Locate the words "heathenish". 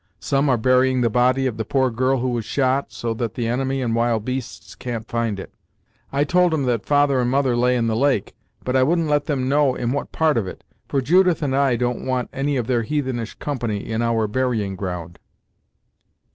12.81-13.35